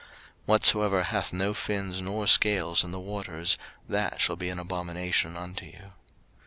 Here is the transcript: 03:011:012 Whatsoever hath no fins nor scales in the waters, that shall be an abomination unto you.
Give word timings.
03:011:012 0.39 0.47
Whatsoever 0.47 1.03
hath 1.03 1.31
no 1.31 1.53
fins 1.53 2.01
nor 2.01 2.25
scales 2.25 2.83
in 2.83 2.89
the 2.89 2.99
waters, 2.99 3.55
that 3.87 4.19
shall 4.19 4.35
be 4.35 4.49
an 4.49 4.57
abomination 4.57 5.37
unto 5.37 5.65
you. 5.67 5.91